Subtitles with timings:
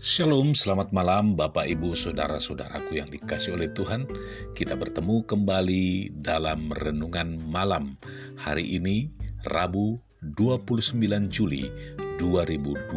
[0.00, 4.08] Shalom, selamat malam Bapak Ibu Saudara-saudaraku yang dikasih oleh Tuhan.
[4.56, 8.00] Kita bertemu kembali dalam Renungan Malam
[8.40, 9.12] Hari ini
[9.44, 10.96] Rabu 29
[11.28, 11.68] Juli
[12.16, 12.96] 2020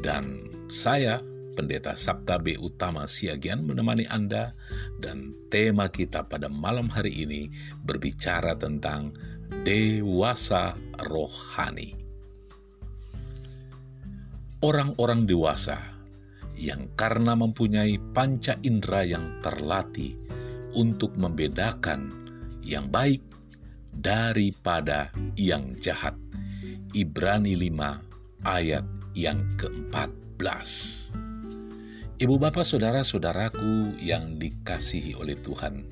[0.00, 1.20] Dan saya
[1.52, 2.56] Pendeta Sabta B.
[2.56, 4.56] Utama Siagian menemani Anda
[4.96, 7.52] Dan tema kita pada malam hari ini
[7.84, 9.12] berbicara tentang
[9.60, 10.72] Dewasa
[11.04, 12.01] Rohani
[14.62, 15.78] orang-orang dewasa
[16.54, 20.14] yang karena mempunyai panca indera yang terlatih
[20.78, 22.14] untuk membedakan
[22.62, 23.20] yang baik
[23.90, 26.14] daripada yang jahat.
[26.94, 28.86] Ibrani 5 ayat
[29.18, 30.68] yang ke-14.
[32.22, 35.82] Ibu bapak saudara-saudaraku yang dikasihi oleh Tuhan,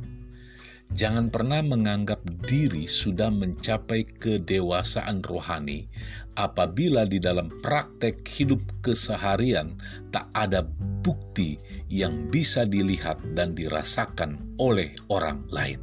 [0.90, 2.18] Jangan pernah menganggap
[2.50, 5.86] diri sudah mencapai kedewasaan rohani
[6.34, 9.78] apabila di dalam praktek hidup keseharian
[10.10, 10.66] tak ada
[11.06, 15.78] bukti yang bisa dilihat dan dirasakan oleh orang lain.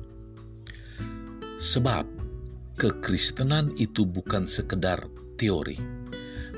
[1.56, 2.04] Sebab
[2.76, 5.08] kekristenan itu bukan sekedar
[5.40, 5.80] teori,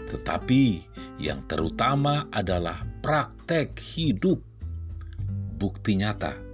[0.10, 0.90] tetapi
[1.22, 4.42] yang terutama adalah praktek hidup.
[5.60, 6.49] Bukti nyata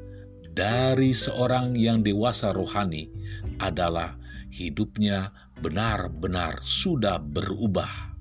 [0.55, 3.11] dari seorang yang dewasa rohani
[3.59, 4.15] adalah
[4.47, 8.15] hidupnya benar-benar sudah berubah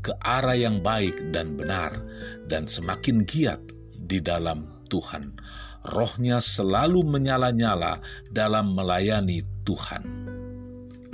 [0.00, 2.00] ke arah yang baik dan benar
[2.48, 3.60] dan semakin giat
[4.00, 5.36] di dalam Tuhan.
[5.84, 8.00] Rohnya selalu menyala-nyala
[8.32, 10.33] dalam melayani Tuhan.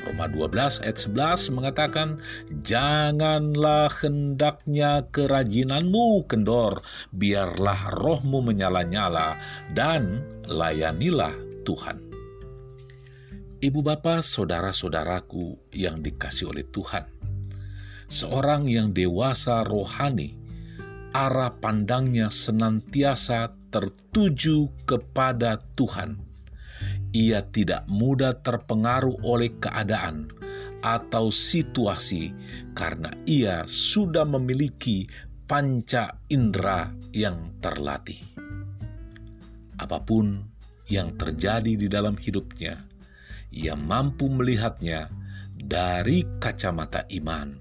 [0.05, 2.09] Roma 12 ayat 11 mengatakan,
[2.65, 6.81] Janganlah hendaknya kerajinanmu kendor,
[7.13, 9.37] biarlah rohmu menyala-nyala,
[9.77, 11.33] dan layanilah
[11.69, 12.01] Tuhan.
[13.61, 17.05] Ibu bapa, saudara-saudaraku yang dikasih oleh Tuhan,
[18.09, 20.33] seorang yang dewasa rohani,
[21.13, 26.30] arah pandangnya senantiasa tertuju kepada Tuhan
[27.11, 30.31] ia tidak mudah terpengaruh oleh keadaan
[30.81, 32.33] atau situasi
[32.73, 35.05] karena ia sudah memiliki
[35.45, 38.19] panca indera yang terlatih.
[39.81, 40.47] Apa pun
[40.87, 42.79] yang terjadi di dalam hidupnya,
[43.51, 45.11] ia mampu melihatnya
[45.57, 47.59] dari kacamata iman.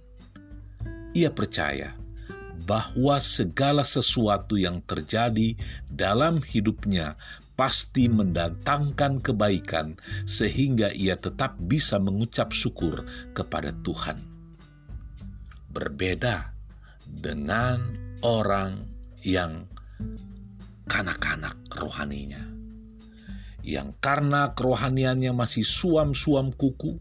[1.17, 1.97] Ia percaya
[2.69, 5.57] bahwa segala sesuatu yang terjadi
[5.89, 7.17] dalam hidupnya
[7.59, 13.03] pasti mendatangkan kebaikan, sehingga ia tetap bisa mengucap syukur
[13.35, 14.23] kepada Tuhan.
[15.67, 16.55] Berbeda
[17.03, 17.83] dengan
[18.23, 18.87] orang
[19.27, 19.67] yang
[20.87, 22.47] kanak-kanak rohaninya,
[23.59, 26.95] yang karena kerohaniannya masih suam-suam kuku,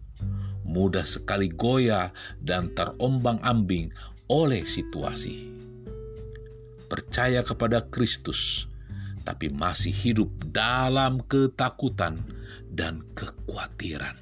[0.66, 2.10] mudah sekali goyah
[2.42, 3.94] dan terombang-ambing
[4.26, 5.54] oleh situasi.
[6.90, 8.66] Percaya kepada Kristus
[9.28, 12.16] tapi masih hidup dalam ketakutan
[12.72, 14.16] dan kekhawatiran.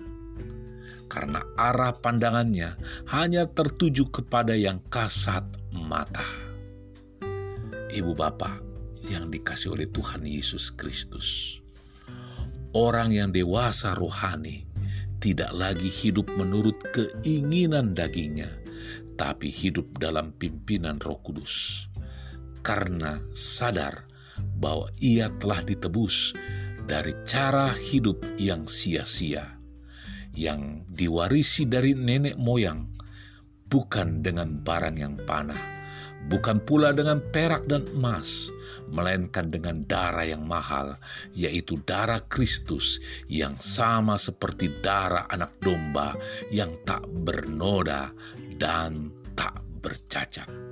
[1.06, 2.74] Karena arah pandangannya
[3.14, 6.26] hanya tertuju kepada yang kasat mata.
[7.86, 8.58] Ibu bapak
[9.06, 11.62] yang dikasih oleh Tuhan Yesus Kristus.
[12.74, 14.66] Orang yang dewasa rohani
[15.22, 18.50] tidak lagi hidup menurut keinginan dagingnya,
[19.14, 21.86] tapi hidup dalam pimpinan Roh Kudus.
[22.66, 24.05] Karena sadar
[24.56, 26.32] bahwa ia telah ditebus
[26.86, 29.58] dari cara hidup yang sia-sia,
[30.32, 32.86] yang diwarisi dari nenek moyang,
[33.66, 35.58] bukan dengan barang yang panah,
[36.30, 38.54] bukan pula dengan perak dan emas,
[38.86, 40.94] melainkan dengan darah yang mahal,
[41.34, 46.14] yaitu darah Kristus yang sama seperti darah anak domba
[46.54, 48.14] yang tak bernoda
[48.56, 50.65] dan tak bercacat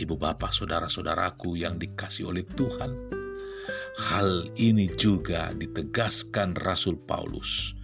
[0.00, 3.20] ibu bapak, saudara-saudaraku yang dikasih oleh Tuhan.
[4.10, 7.76] Hal ini juga ditegaskan Rasul Paulus.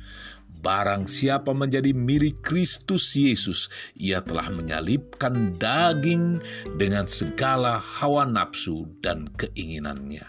[0.57, 6.41] Barang siapa menjadi mirip Kristus Yesus, ia telah menyalipkan daging
[6.75, 10.27] dengan segala hawa nafsu dan keinginannya.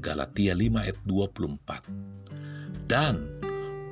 [0.00, 1.86] Galatia 5 ayat 24.
[2.90, 3.44] Dan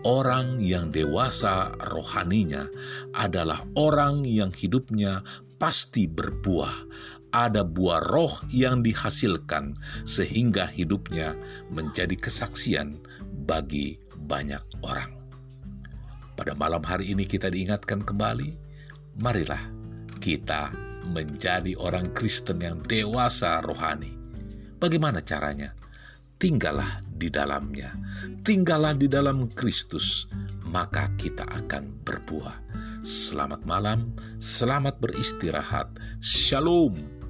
[0.03, 2.67] orang yang dewasa rohaninya
[3.15, 5.23] adalah orang yang hidupnya
[5.63, 6.91] pasti berbuah.
[7.31, 11.39] Ada buah roh yang dihasilkan sehingga hidupnya
[11.71, 12.99] menjadi kesaksian
[13.47, 15.15] bagi banyak orang.
[16.35, 18.53] Pada malam hari ini kita diingatkan kembali,
[19.23, 19.63] marilah
[20.19, 20.75] kita
[21.09, 24.13] menjadi orang Kristen yang dewasa rohani.
[24.77, 25.73] Bagaimana caranya?
[26.37, 27.95] Tinggallah di dalamnya,
[28.43, 30.27] tinggallah di dalam Kristus,
[30.67, 32.57] maka kita akan berbuah.
[33.03, 35.91] Selamat malam, selamat beristirahat.
[36.23, 37.22] Shalom.